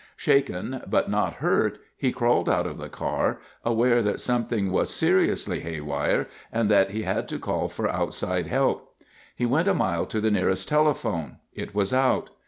Shaken, 0.17 0.81
but 0.87 1.11
not 1.11 1.33
hurt, 1.35 1.77
he 1.95 2.11
crawled 2.11 2.49
out 2.49 2.65
of 2.65 2.79
the 2.79 2.89
car, 2.89 3.39
aware 3.63 4.01
that 4.01 4.19
something 4.19 4.71
was 4.71 4.91
seriously 4.91 5.59
haywire, 5.59 6.27
and 6.51 6.71
that 6.71 6.89
he 6.89 7.03
had 7.03 7.27
to 7.27 7.37
call 7.37 7.69
for 7.69 7.87
outside 7.87 8.47
help. 8.47 8.95
He 9.35 9.45
went 9.45 9.67
a 9.67 9.75
mile 9.75 10.07
to 10.07 10.19
the 10.19 10.31
nearest 10.31 10.67
telephone. 10.67 11.37
It 11.53 11.75
was 11.75 11.93
out. 11.93 12.31